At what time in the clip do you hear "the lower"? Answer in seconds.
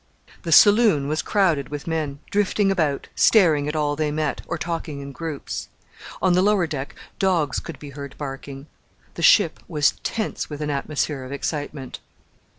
6.33-6.65